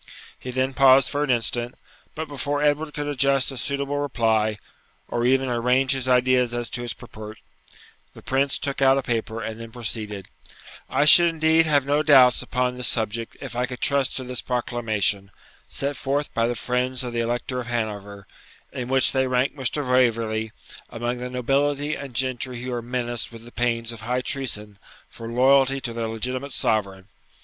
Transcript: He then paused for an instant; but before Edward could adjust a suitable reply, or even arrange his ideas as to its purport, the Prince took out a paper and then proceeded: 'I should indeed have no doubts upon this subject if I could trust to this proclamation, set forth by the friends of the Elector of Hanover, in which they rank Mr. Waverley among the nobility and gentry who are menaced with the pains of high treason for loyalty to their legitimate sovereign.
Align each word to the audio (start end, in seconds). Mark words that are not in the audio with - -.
He 0.39 0.49
then 0.49 0.73
paused 0.73 1.11
for 1.11 1.21
an 1.21 1.29
instant; 1.29 1.75
but 2.15 2.27
before 2.27 2.63
Edward 2.63 2.91
could 2.95 3.05
adjust 3.05 3.51
a 3.51 3.55
suitable 3.57 3.99
reply, 3.99 4.57
or 5.07 5.27
even 5.27 5.47
arrange 5.47 5.91
his 5.91 6.07
ideas 6.07 6.55
as 6.55 6.71
to 6.71 6.83
its 6.83 6.93
purport, 6.95 7.37
the 8.15 8.23
Prince 8.23 8.57
took 8.57 8.81
out 8.81 8.97
a 8.97 9.03
paper 9.03 9.43
and 9.43 9.61
then 9.61 9.69
proceeded: 9.69 10.27
'I 10.89 11.05
should 11.05 11.27
indeed 11.29 11.67
have 11.67 11.85
no 11.85 12.01
doubts 12.01 12.41
upon 12.41 12.73
this 12.77 12.87
subject 12.87 13.37
if 13.39 13.55
I 13.55 13.67
could 13.67 13.79
trust 13.79 14.17
to 14.17 14.23
this 14.23 14.41
proclamation, 14.41 15.29
set 15.67 15.95
forth 15.95 16.33
by 16.33 16.47
the 16.47 16.55
friends 16.55 17.03
of 17.03 17.13
the 17.13 17.19
Elector 17.19 17.59
of 17.59 17.67
Hanover, 17.67 18.25
in 18.73 18.87
which 18.87 19.11
they 19.11 19.27
rank 19.27 19.55
Mr. 19.55 19.87
Waverley 19.87 20.51
among 20.89 21.19
the 21.19 21.29
nobility 21.29 21.93
and 21.93 22.15
gentry 22.15 22.63
who 22.63 22.73
are 22.73 22.81
menaced 22.81 23.31
with 23.31 23.45
the 23.45 23.51
pains 23.51 23.91
of 23.91 24.01
high 24.01 24.21
treason 24.21 24.79
for 25.07 25.27
loyalty 25.31 25.79
to 25.79 25.93
their 25.93 26.07
legitimate 26.07 26.53
sovereign. 26.53 27.07